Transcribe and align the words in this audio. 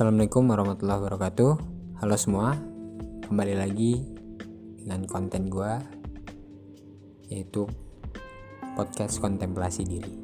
Assalamualaikum 0.00 0.48
warahmatullahi 0.48 0.96
wabarakatuh. 0.96 1.52
Halo 2.00 2.16
semua 2.16 2.56
Kembali 3.20 3.52
lagi 3.52 4.00
dengan 4.80 5.04
konten 5.04 5.52
gue 5.52 5.72
Yaitu 7.28 7.68
Podcast 8.80 9.20
kontemplasi 9.20 9.84
diri. 9.84 10.16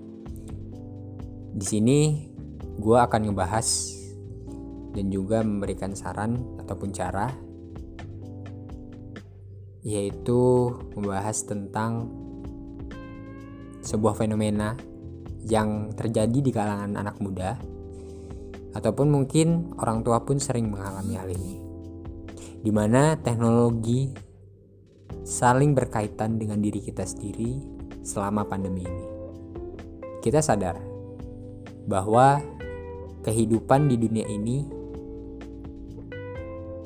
Di 1.53 1.61
sini 1.61 2.25
gue 2.57 2.97
akan 2.97 3.29
ngebahas 3.29 3.69
Dan 4.97 5.13
juga 5.13 5.45
memberikan 5.45 5.93
saran 5.93 6.57
ataupun 6.57 6.97
cara 6.97 7.29
Yaitu 9.85 10.73
membahas 10.97 11.45
tentang 11.45 12.09
Sebuah 13.85 14.17
fenomena 14.17 14.73
yang 15.45 15.93
terjadi 15.93 16.41
di 16.41 16.49
kalangan 16.49 16.97
anak 16.97 17.21
muda 17.21 17.76
ataupun 18.77 19.09
mungkin 19.09 19.73
orang 19.81 20.05
tua 20.05 20.21
pun 20.21 20.37
sering 20.37 20.69
mengalami 20.69 21.17
hal 21.17 21.33
ini. 21.33 21.57
Di 22.61 22.69
mana 22.69 23.17
teknologi 23.17 24.13
saling 25.25 25.73
berkaitan 25.73 26.37
dengan 26.37 26.61
diri 26.61 26.85
kita 26.85 27.09
sendiri 27.09 27.57
selama 28.05 28.45
pandemi 28.45 28.85
ini. 28.85 29.07
Kita 30.21 30.45
sadar 30.45 30.77
bahwa 31.89 32.43
kehidupan 33.25 33.89
di 33.89 33.97
dunia 33.97 34.27
ini 34.29 34.59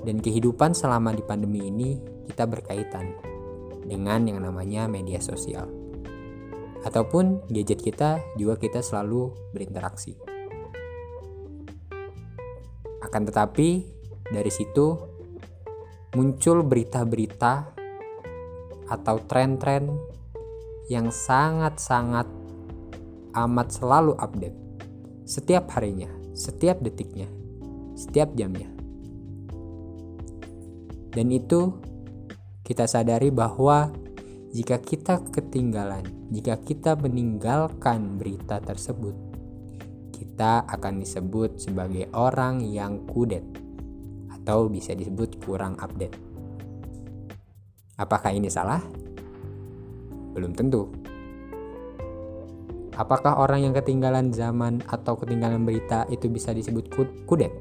dan 0.06 0.22
kehidupan 0.22 0.72
selama 0.72 1.10
di 1.10 1.24
pandemi 1.26 1.66
ini 1.66 1.90
kita 2.30 2.46
berkaitan 2.46 3.18
dengan 3.82 4.30
yang 4.30 4.38
namanya 4.45 4.86
media 4.86 5.18
sosial. 5.18 5.66
Ataupun 6.80 7.45
gadget 7.52 7.82
kita 7.84 8.22
juga 8.40 8.56
kita 8.56 8.80
selalu 8.80 9.36
berinteraksi 9.52 10.29
akan 13.10 13.26
tetapi 13.26 13.68
dari 14.30 14.50
situ 14.54 14.94
muncul 16.14 16.62
berita-berita 16.62 17.74
atau 18.86 19.16
tren-tren 19.26 19.90
yang 20.86 21.10
sangat-sangat 21.10 22.26
amat 23.34 23.68
selalu 23.70 24.14
update 24.18 24.58
setiap 25.26 25.70
harinya, 25.74 26.10
setiap 26.34 26.82
detiknya, 26.82 27.26
setiap 27.98 28.34
jamnya. 28.34 28.66
Dan 31.10 31.34
itu 31.34 31.78
kita 32.62 32.86
sadari 32.86 33.34
bahwa 33.34 33.90
jika 34.50 34.78
kita 34.82 35.22
ketinggalan, 35.30 36.02
jika 36.34 36.58
kita 36.58 36.98
meninggalkan 36.98 38.18
berita 38.18 38.58
tersebut, 38.58 39.29
kita 40.41 40.65
akan 40.73 41.05
disebut 41.05 41.60
sebagai 41.60 42.09
orang 42.16 42.65
yang 42.65 43.05
kudet 43.05 43.45
atau 44.33 44.73
bisa 44.73 44.96
disebut 44.96 45.37
kurang 45.45 45.77
update. 45.77 46.16
Apakah 48.01 48.33
ini 48.33 48.49
salah? 48.49 48.80
Belum 50.33 50.57
tentu. 50.57 50.88
Apakah 52.96 53.37
orang 53.37 53.68
yang 53.68 53.77
ketinggalan 53.77 54.33
zaman 54.33 54.80
atau 54.88 55.13
ketinggalan 55.21 55.61
berita 55.68 56.09
itu 56.09 56.33
bisa 56.33 56.57
disebut 56.57 56.88
kudet? 57.29 57.52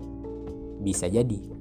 Bisa 0.80 1.12
jadi. 1.12 1.52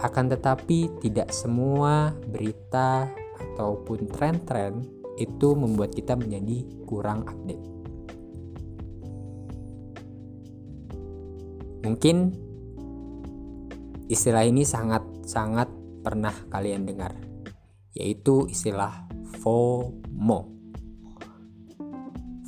Akan 0.00 0.32
tetapi 0.32 1.04
tidak 1.04 1.36
semua 1.36 2.16
berita 2.32 3.12
ataupun 3.44 4.08
tren-tren 4.08 4.88
itu 5.20 5.52
membuat 5.52 5.92
kita 5.92 6.16
menjadi 6.16 6.64
kurang 6.88 7.28
update. 7.28 7.75
Mungkin 11.84 12.16
istilah 14.06 14.46
ini 14.46 14.62
sangat-sangat 14.62 15.68
pernah 16.06 16.32
kalian 16.46 16.86
dengar, 16.86 17.18
yaitu 17.90 18.46
istilah 18.46 19.10
FOMO. 19.42 20.40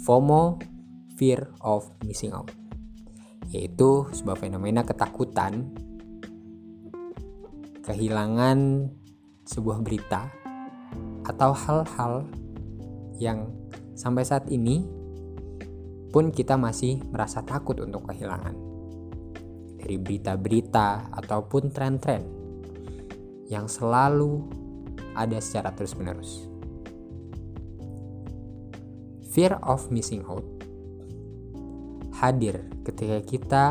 FOMO, 0.07 0.43
fear 1.19 1.51
of 1.61 1.91
missing 2.07 2.31
out, 2.31 2.49
yaitu 3.51 4.07
sebuah 4.15 4.39
fenomena 4.39 4.87
ketakutan 4.87 5.75
kehilangan 7.83 8.89
sebuah 9.49 9.81
berita 9.81 10.29
atau 11.25 11.57
hal-hal 11.57 12.29
yang 13.17 13.49
sampai 13.97 14.23
saat 14.23 14.47
ini 14.53 14.85
pun 16.13 16.29
kita 16.33 16.61
masih 16.61 17.01
merasa 17.09 17.41
takut 17.41 17.81
untuk 17.81 18.07
kehilangan 18.09 18.68
dari 19.89 19.97
berita-berita 19.97 21.17
ataupun 21.17 21.73
tren-tren 21.73 22.21
yang 23.49 23.65
selalu 23.65 24.45
ada 25.17 25.41
secara 25.41 25.73
terus-menerus. 25.73 26.45
Fear 29.33 29.57
of 29.65 29.89
missing 29.89 30.29
out 30.29 30.45
hadir 32.21 32.69
ketika 32.85 33.19
kita 33.25 33.65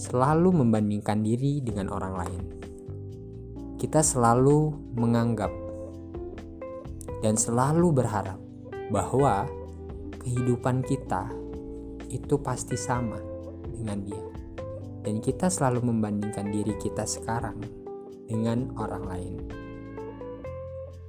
selalu 0.00 0.64
membandingkan 0.64 1.20
diri 1.20 1.60
dengan 1.60 1.92
orang 1.92 2.14
lain. 2.16 2.42
Kita 3.76 4.00
selalu 4.00 4.72
menganggap 4.96 5.52
dan 7.20 7.36
selalu 7.36 7.92
berharap 7.92 8.40
bahwa 8.88 9.44
kehidupan 10.24 10.80
kita 10.80 11.28
itu 12.08 12.40
pasti 12.40 12.80
sama 12.80 13.29
dengan 13.80 14.04
dia. 14.04 14.24
Dan 15.00 15.24
kita 15.24 15.48
selalu 15.48 15.88
membandingkan 15.88 16.52
diri 16.52 16.76
kita 16.76 17.08
sekarang 17.08 17.56
dengan 18.28 18.68
orang 18.76 19.04
lain. 19.08 19.34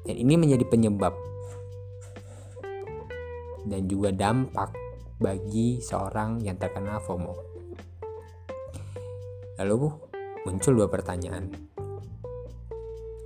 Dan 0.08 0.16
ini 0.16 0.34
menjadi 0.40 0.66
penyebab 0.66 1.14
dan 3.68 3.86
juga 3.86 4.10
dampak 4.10 4.74
bagi 5.22 5.78
seorang 5.84 6.42
yang 6.42 6.58
terkena 6.58 6.98
FOMO. 6.98 7.36
Lalu 9.62 9.78
muncul 10.50 10.74
dua 10.82 10.90
pertanyaan. 10.90 11.54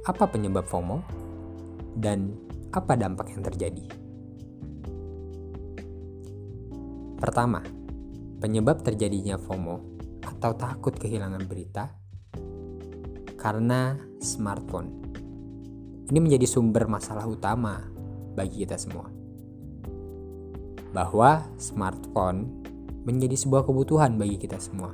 Apa 0.04 0.28
penyebab 0.28 0.68
FOMO? 0.68 1.00
Dan 1.96 2.36
apa 2.76 3.00
dampak 3.00 3.32
yang 3.32 3.40
terjadi? 3.40 3.88
Pertama, 7.16 7.64
Penyebab 8.36 8.84
terjadinya 8.84 9.40
FOMO 9.40 9.96
atau 10.20 10.52
takut 10.60 10.92
kehilangan 10.92 11.44
berita 11.48 11.88
karena 13.40 13.96
smartphone. 14.20 14.90
Ini 16.12 16.20
menjadi 16.20 16.44
sumber 16.44 16.92
masalah 16.92 17.24
utama 17.26 17.80
bagi 18.36 18.68
kita 18.68 18.76
semua. 18.76 19.08
Bahwa 20.92 21.48
smartphone 21.56 22.64
menjadi 23.08 23.40
sebuah 23.40 23.64
kebutuhan 23.64 24.20
bagi 24.20 24.36
kita 24.36 24.60
semua. 24.60 24.92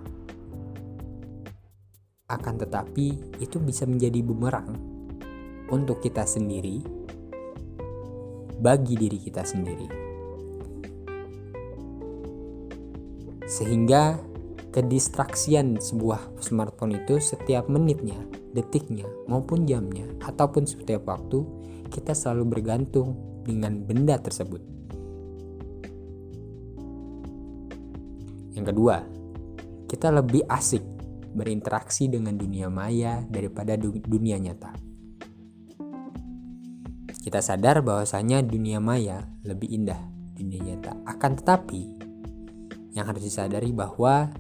Akan 2.29 2.62
tetapi 2.62 3.40
itu 3.41 3.58
bisa 3.59 3.90
menjadi 3.90 4.22
bumerang 4.23 4.72
untuk 5.73 6.00
kita 6.00 6.28
sendiri 6.29 6.84
bagi 8.62 8.94
diri 8.94 9.18
kita 9.18 9.41
sendiri 9.41 10.10
sehingga 13.51 14.16
kedistraksian 14.72 15.75
sebuah 15.84 16.39
smartphone 16.39 17.03
itu 17.03 17.19
setiap 17.19 17.67
menitnya, 17.67 18.16
detiknya, 18.56 19.03
maupun 19.28 19.67
jamnya, 19.67 20.07
ataupun 20.23 20.63
setiap 20.63 21.03
waktu 21.12 21.44
kita 21.91 22.16
selalu 22.16 22.47
bergantung 22.47 23.19
dengan 23.44 23.84
benda 23.84 24.16
tersebut. 24.16 24.63
Yang 28.55 28.66
kedua, 28.72 29.03
kita 29.91 30.08
lebih 30.16 30.47
asik 30.47 30.84
berinteraksi 31.35 32.08
dengan 32.08 32.40
dunia 32.40 32.72
maya 32.72 33.28
daripada 33.28 33.76
dunia 33.76 34.40
nyata. 34.40 34.72
Kita 37.22 37.43
sadar 37.43 37.84
bahwasanya 37.84 38.40
dunia 38.43 38.79
maya 38.79 39.28
lebih 39.43 39.67
indah 39.67 39.99
dunia 40.35 40.73
nyata. 40.73 40.96
Akan 41.05 41.37
tetapi, 41.37 42.01
yang 42.91 43.08
harus 43.08 43.23
disadari 43.23 43.72
bahwa 43.72 44.32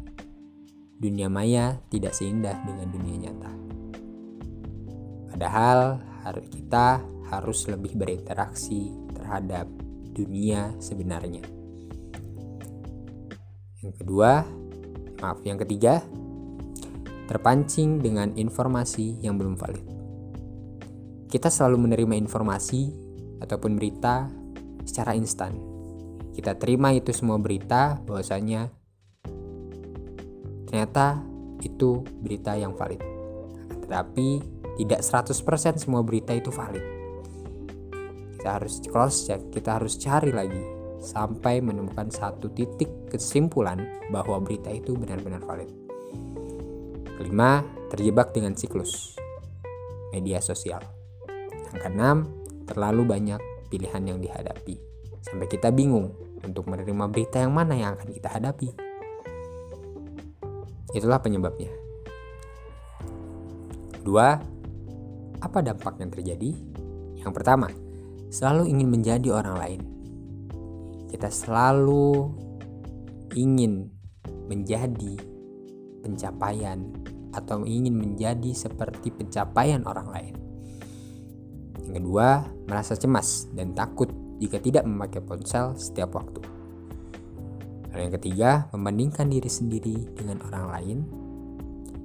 dunia 1.01 1.31
maya 1.31 1.79
tidak 1.89 2.13
seindah 2.13 2.53
dengan 2.67 2.87
dunia 2.91 3.17
nyata. 3.27 3.51
Padahal 5.33 5.79
kita 6.51 7.01
harus 7.31 7.65
lebih 7.65 7.97
berinteraksi 7.97 8.91
terhadap 9.15 9.65
dunia 10.13 10.75
sebenarnya. 10.77 11.41
Yang 13.81 13.95
kedua, 14.03 14.45
maaf, 15.23 15.41
yang 15.41 15.57
ketiga, 15.57 16.05
terpancing 17.25 18.03
dengan 18.03 18.35
informasi 18.37 19.23
yang 19.23 19.39
belum 19.39 19.57
valid. 19.57 19.87
Kita 21.31 21.47
selalu 21.47 21.89
menerima 21.89 22.19
informasi 22.19 22.91
ataupun 23.39 23.79
berita 23.79 24.27
secara 24.83 25.15
instan 25.15 25.70
kita 26.31 26.55
terima 26.55 26.95
itu 26.95 27.11
semua 27.11 27.35
berita 27.35 27.99
bahwasanya 28.07 28.71
ternyata 30.71 31.19
itu 31.59 32.07
berita 32.23 32.55
yang 32.55 32.71
valid. 32.71 33.03
Tetapi 33.83 34.27
tidak 34.79 35.01
100% 35.03 35.83
semua 35.83 36.01
berita 36.01 36.31
itu 36.31 36.47
valid. 36.47 36.85
Kita 38.39 38.57
harus 38.57 38.79
cross 38.87 39.27
check, 39.27 39.51
kita 39.51 39.77
harus 39.77 39.99
cari 39.99 40.31
lagi 40.31 40.63
sampai 41.03 41.59
menemukan 41.59 42.07
satu 42.09 42.49
titik 42.55 43.11
kesimpulan 43.11 43.83
bahwa 44.09 44.39
berita 44.39 44.71
itu 44.71 44.95
benar-benar 44.95 45.43
valid. 45.43 45.69
Kelima, 47.19 47.61
terjebak 47.91 48.33
dengan 48.33 48.55
siklus 48.57 49.19
media 50.15 50.39
sosial. 50.41 50.81
Yang 51.69 51.77
keenam, 51.85 52.17
terlalu 52.65 53.03
banyak 53.05 53.41
pilihan 53.69 54.03
yang 54.07 54.19
dihadapi 54.23 54.90
sampai 55.21 55.47
kita 55.47 55.69
bingung 55.69 56.13
untuk 56.41 56.65
menerima 56.67 57.05
berita 57.09 57.37
yang 57.41 57.53
mana 57.53 57.77
yang 57.77 57.93
akan 57.97 58.09
kita 58.09 58.29
hadapi. 58.29 58.69
Itulah 60.91 61.21
penyebabnya. 61.21 61.71
Dua, 64.01 64.35
apa 65.39 65.57
dampak 65.61 66.01
yang 66.01 66.11
terjadi? 66.11 66.51
Yang 67.21 67.31
pertama, 67.37 67.69
selalu 68.33 68.73
ingin 68.73 68.89
menjadi 68.89 69.29
orang 69.29 69.55
lain. 69.61 69.81
Kita 71.07 71.29
selalu 71.29 72.33
ingin 73.37 73.87
menjadi 74.49 75.15
pencapaian 76.01 76.91
atau 77.31 77.63
ingin 77.63 77.95
menjadi 77.95 78.51
seperti 78.51 79.13
pencapaian 79.13 79.85
orang 79.87 80.07
lain. 80.11 80.35
Yang 81.87 81.93
kedua, 82.03 82.27
merasa 82.67 82.97
cemas 82.99 83.47
dan 83.55 83.71
takut 83.71 84.11
jika 84.41 84.57
tidak 84.57 84.89
memakai 84.89 85.21
ponsel 85.21 85.77
setiap 85.77 86.17
waktu. 86.17 86.41
Lalu 87.93 88.01
yang 88.01 88.15
ketiga, 88.17 88.49
membandingkan 88.73 89.29
diri 89.29 89.51
sendiri 89.51 89.95
dengan 90.17 90.41
orang 90.49 90.65
lain. 90.73 90.97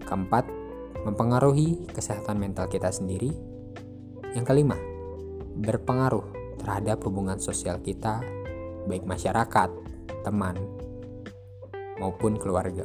Keempat, 0.04 0.44
mempengaruhi 1.08 1.88
kesehatan 1.88 2.36
mental 2.36 2.68
kita 2.68 2.92
sendiri. 2.92 3.32
Yang 4.36 4.44
kelima, 4.52 4.76
berpengaruh 5.56 6.58
terhadap 6.60 7.00
hubungan 7.08 7.40
sosial 7.40 7.80
kita, 7.80 8.20
baik 8.84 9.08
masyarakat, 9.08 9.70
teman, 10.20 10.60
maupun 11.96 12.36
keluarga. 12.36 12.84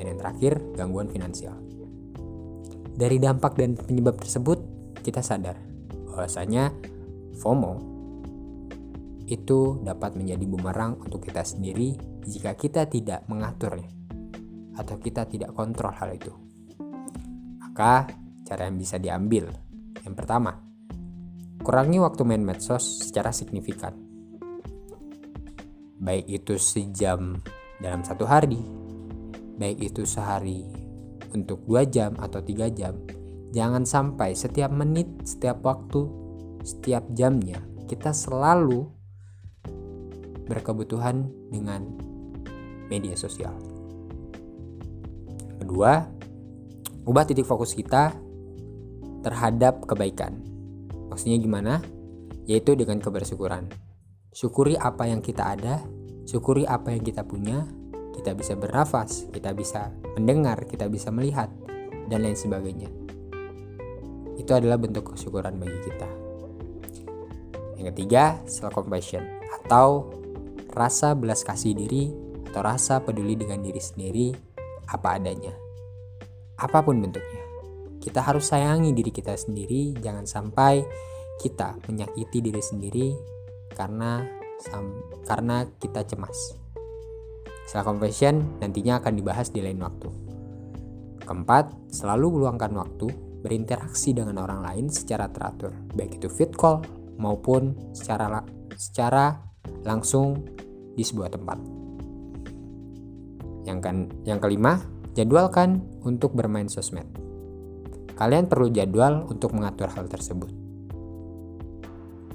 Dan 0.00 0.16
yang 0.16 0.18
terakhir, 0.18 0.56
gangguan 0.72 1.12
finansial. 1.12 1.60
Dari 2.96 3.20
dampak 3.20 3.60
dan 3.60 3.76
penyebab 3.76 4.16
tersebut, 4.16 4.62
kita 5.04 5.20
sadar 5.20 5.60
bahwasanya 6.08 6.72
FOMO 7.36 7.95
itu 9.26 9.82
dapat 9.82 10.14
menjadi 10.14 10.46
bumerang 10.46 11.02
untuk 11.02 11.26
kita 11.26 11.42
sendiri 11.42 11.98
jika 12.22 12.54
kita 12.54 12.86
tidak 12.86 13.26
mengaturnya 13.26 13.90
atau 14.78 14.96
kita 15.02 15.26
tidak 15.26 15.50
kontrol 15.52 15.90
hal 15.90 16.14
itu. 16.14 16.30
Maka 17.58 18.06
cara 18.46 18.70
yang 18.70 18.78
bisa 18.78 19.02
diambil 19.02 19.50
yang 20.06 20.14
pertama, 20.14 20.54
kurangi 21.66 21.98
waktu 21.98 22.22
main 22.22 22.46
medsos 22.46 23.02
secara 23.02 23.34
signifikan. 23.34 23.90
Baik 25.98 26.30
itu 26.30 26.54
sejam 26.62 27.42
dalam 27.82 28.06
satu 28.06 28.22
hari, 28.22 28.62
baik 29.58 29.90
itu 29.90 30.06
sehari 30.06 30.62
untuk 31.34 31.66
dua 31.66 31.82
jam 31.90 32.14
atau 32.22 32.38
tiga 32.38 32.70
jam. 32.70 32.94
Jangan 33.50 33.82
sampai 33.82 34.38
setiap 34.38 34.70
menit, 34.70 35.10
setiap 35.26 35.58
waktu, 35.66 36.06
setiap 36.62 37.02
jamnya 37.10 37.58
kita 37.86 38.10
selalu 38.10 38.95
berkebutuhan 40.46 41.26
dengan 41.50 41.84
media 42.86 43.18
sosial. 43.18 43.54
Kedua, 45.58 46.06
ubah 47.02 47.24
titik 47.26 47.46
fokus 47.46 47.74
kita 47.74 48.14
terhadap 49.26 49.82
kebaikan. 49.90 50.38
Maksudnya 51.10 51.38
gimana? 51.42 51.82
Yaitu 52.46 52.78
dengan 52.78 53.02
kebersyukuran. 53.02 53.66
Syukuri 54.30 54.78
apa 54.78 55.10
yang 55.10 55.18
kita 55.18 55.58
ada, 55.58 55.82
syukuri 56.28 56.62
apa 56.62 56.94
yang 56.94 57.02
kita 57.02 57.26
punya, 57.26 57.66
kita 58.14 58.38
bisa 58.38 58.54
bernafas, 58.54 59.26
kita 59.34 59.50
bisa 59.50 59.90
mendengar, 60.14 60.62
kita 60.70 60.86
bisa 60.86 61.10
melihat, 61.10 61.50
dan 62.06 62.22
lain 62.22 62.38
sebagainya. 62.38 62.86
Itu 64.38 64.54
adalah 64.54 64.78
bentuk 64.78 65.16
kesyukuran 65.16 65.58
bagi 65.58 65.78
kita. 65.82 66.08
Yang 67.80 67.86
ketiga, 67.92 68.38
self 68.46 68.72
compassion 68.76 69.24
atau 69.64 70.14
rasa 70.76 71.16
belas 71.16 71.40
kasih 71.40 71.72
diri 71.72 72.12
atau 72.52 72.60
rasa 72.60 73.00
peduli 73.00 73.34
dengan 73.34 73.64
diri 73.64 73.80
sendiri 73.80 74.28
apa 74.92 75.16
adanya. 75.16 75.52
Apa 76.60 76.84
pun 76.84 77.00
bentuknya. 77.00 77.42
Kita 77.98 78.22
harus 78.22 78.52
sayangi 78.52 78.94
diri 78.94 79.10
kita 79.10 79.34
sendiri, 79.34 79.96
jangan 79.98 80.28
sampai 80.28 80.84
kita 81.42 81.76
menyakiti 81.90 82.38
diri 82.38 82.62
sendiri 82.62 83.08
karena 83.74 84.24
karena 85.26 85.68
kita 85.80 86.06
cemas. 86.06 86.54
Self 87.66 87.82
compassion 87.82 88.62
nantinya 88.62 89.02
akan 89.02 89.12
dibahas 89.18 89.50
di 89.50 89.58
lain 89.58 89.82
waktu. 89.82 90.08
Keempat, 91.26 91.90
selalu 91.90 92.38
meluangkan 92.38 92.70
waktu 92.78 93.10
berinteraksi 93.42 94.14
dengan 94.14 94.38
orang 94.38 94.62
lain 94.62 94.86
secara 94.86 95.26
teratur, 95.26 95.74
baik 95.92 96.22
itu 96.22 96.30
fit 96.30 96.54
call 96.54 96.86
maupun 97.18 97.74
secara 97.90 98.46
secara 98.78 99.34
langsung 99.82 100.46
di 100.96 101.04
sebuah 101.04 101.28
tempat. 101.28 101.58
Yang 103.68 103.78
kan 103.84 103.96
yang 104.24 104.40
kelima, 104.40 104.80
jadwalkan 105.12 105.84
untuk 106.02 106.32
bermain 106.32 106.66
sosmed. 106.66 107.06
Kalian 108.16 108.48
perlu 108.48 108.72
jadwal 108.72 109.28
untuk 109.28 109.52
mengatur 109.52 109.92
hal 109.92 110.08
tersebut. 110.08 110.48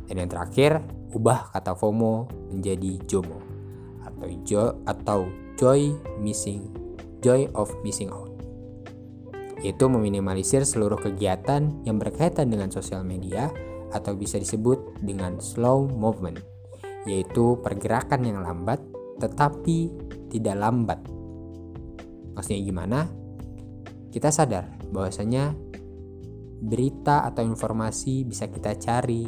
Dan 0.06 0.16
yang 0.22 0.30
terakhir, 0.30 0.86
ubah 1.18 1.50
kata 1.50 1.74
FOMO 1.74 2.30
menjadi 2.54 3.02
JOMO 3.10 3.40
atau 4.06 4.28
jo 4.46 4.64
atau 4.86 5.19
joy 5.57 5.94
missing 6.22 6.69
joy 7.24 7.48
of 7.57 7.72
missing 7.81 8.12
out. 8.14 8.30
Yaitu 9.62 9.86
meminimalisir 9.86 10.66
seluruh 10.66 10.98
kegiatan 10.98 11.69
yang 11.86 11.98
berkaitan 12.02 12.50
dengan 12.50 12.74
sosial 12.74 13.06
media 13.06 13.54
atau 13.94 14.18
bisa 14.18 14.42
disebut 14.42 15.02
dengan 15.06 15.38
slow 15.38 15.86
movement 15.86 16.50
yaitu 17.06 17.57
pergerakan 17.62 18.21
yang 18.25 18.39
lambat 18.42 18.81
tetapi 19.21 19.94
tidak 20.33 20.56
lambat. 20.57 20.99
Maksudnya 22.33 22.61
gimana? 22.64 22.99
Kita 24.11 24.33
sadar 24.33 24.68
bahwasanya 24.92 25.54
berita 26.61 27.26
atau 27.26 27.42
informasi 27.45 28.26
bisa 28.26 28.49
kita 28.49 28.78
cari 28.78 29.26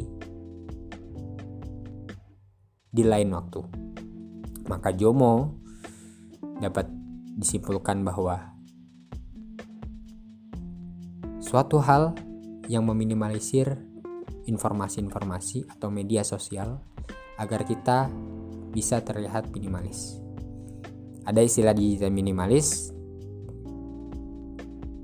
di 2.94 3.02
lain 3.02 3.34
waktu. 3.34 3.62
Maka 4.70 4.94
Jomo 4.94 5.58
dapat 6.62 6.86
disimpulkan 7.34 8.06
bahwa 8.06 8.54
suatu 11.42 11.82
hal 11.82 12.14
yang 12.70 12.86
meminimalisir 12.86 13.76
informasi-informasi 14.46 15.68
atau 15.68 15.90
media 15.90 16.22
sosial 16.24 16.80
agar 17.38 17.66
kita 17.66 18.08
bisa 18.74 19.02
terlihat 19.02 19.50
minimalis. 19.54 20.18
Ada 21.24 21.40
istilah 21.40 21.72
digital 21.72 22.12
minimalis 22.12 22.92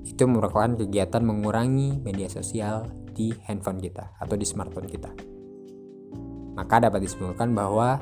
itu 0.05 0.23
merupakan 0.29 0.77
kegiatan 0.77 1.23
mengurangi 1.25 1.97
media 2.03 2.29
sosial 2.29 2.85
di 3.15 3.33
handphone 3.47 3.81
kita 3.81 4.13
atau 4.21 4.35
di 4.37 4.45
smartphone 4.45 4.85
kita. 4.85 5.11
Maka 6.53 6.83
dapat 6.83 7.01
disimpulkan 7.01 7.49
bahwa 7.55 7.97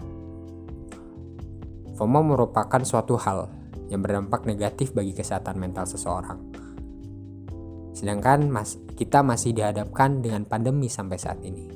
FOMO 1.96 2.22
merupakan 2.36 2.82
suatu 2.84 3.16
hal 3.20 3.48
yang 3.88 4.04
berdampak 4.04 4.44
negatif 4.44 4.92
bagi 4.92 5.16
kesehatan 5.16 5.60
mental 5.60 5.88
seseorang. 5.88 6.40
Sedangkan 7.92 8.48
mas, 8.48 8.80
kita 8.96 9.20
masih 9.26 9.52
dihadapkan 9.52 10.24
dengan 10.24 10.48
pandemi 10.48 10.88
sampai 10.88 11.18
saat 11.20 11.40
ini. 11.44 11.68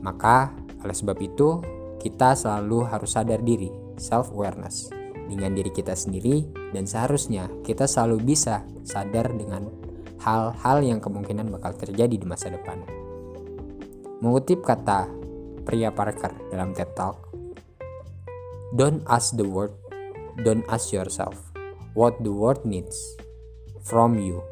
Maka 0.00 0.63
oleh 0.84 0.92
sebab 0.92 1.16
itu, 1.24 1.64
kita 2.04 2.36
selalu 2.36 2.84
harus 2.84 3.16
sadar 3.16 3.40
diri, 3.40 3.72
self 3.96 4.28
awareness 4.36 4.92
dengan 5.24 5.56
diri 5.56 5.72
kita 5.72 5.96
sendiri 5.96 6.44
dan 6.76 6.84
seharusnya 6.84 7.48
kita 7.64 7.88
selalu 7.88 8.20
bisa 8.20 8.60
sadar 8.84 9.32
dengan 9.32 9.72
hal-hal 10.20 10.84
yang 10.84 11.00
kemungkinan 11.00 11.48
bakal 11.48 11.72
terjadi 11.80 12.20
di 12.20 12.26
masa 12.28 12.52
depan. 12.52 12.84
Mengutip 14.20 14.60
kata 14.60 15.08
pria 15.64 15.88
Parker 15.88 16.52
dalam 16.52 16.76
TED 16.76 16.92
Talk, 16.92 17.32
Don't 18.76 19.00
ask 19.08 19.32
the 19.40 19.48
world, 19.48 19.72
don't 20.44 20.66
ask 20.68 20.92
yourself 20.92 21.40
what 21.96 22.20
the 22.20 22.32
world 22.32 22.60
needs 22.68 23.00
from 23.80 24.20
you. 24.20 24.44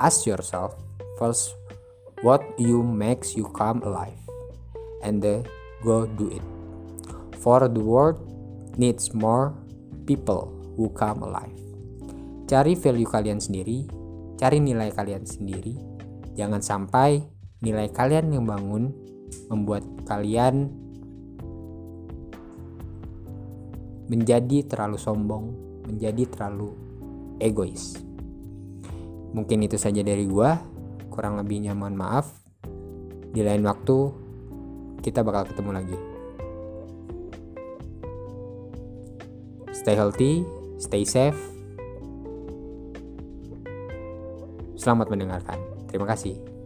Ask 0.00 0.24
yourself 0.24 0.72
first 1.20 1.52
what 2.24 2.40
you 2.56 2.80
makes 2.80 3.36
you 3.36 3.44
come 3.52 3.84
alive 3.84 4.29
and 5.00 5.20
then 5.24 5.44
go 5.84 6.04
do 6.06 6.28
it. 6.32 6.44
For 7.40 7.64
the 7.68 7.80
world 7.80 8.20
needs 8.76 9.12
more 9.16 9.56
people 10.04 10.52
who 10.76 10.92
come 10.92 11.24
alive. 11.24 11.60
cari 12.50 12.74
value 12.74 13.06
kalian 13.06 13.38
sendiri, 13.38 13.86
cari 14.34 14.58
nilai 14.58 14.90
kalian 14.90 15.22
sendiri. 15.22 15.78
Jangan 16.34 16.58
sampai 16.58 17.22
nilai 17.62 17.94
kalian 17.94 18.34
yang 18.34 18.42
bangun 18.42 18.90
membuat 19.46 19.86
kalian 20.02 20.66
menjadi 24.10 24.66
terlalu 24.66 24.98
sombong, 24.98 25.54
menjadi 25.86 26.26
terlalu 26.26 26.74
egois. 27.38 27.94
Mungkin 29.30 29.62
itu 29.62 29.78
saja 29.78 30.02
dari 30.02 30.26
gua. 30.26 30.58
Kurang 31.06 31.38
lebihnya 31.38 31.70
mohon 31.78 31.94
maaf. 31.94 32.34
Di 33.30 33.46
lain 33.46 33.62
waktu 33.62 34.10
kita 35.00 35.24
bakal 35.24 35.48
ketemu 35.48 35.70
lagi. 35.72 35.98
Stay 39.72 39.96
healthy, 39.96 40.44
stay 40.76 41.08
safe. 41.08 41.40
Selamat 44.76 45.12
mendengarkan. 45.12 45.60
Terima 45.88 46.08
kasih. 46.08 46.59